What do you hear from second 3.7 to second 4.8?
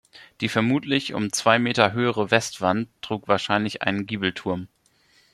einen Giebelturm.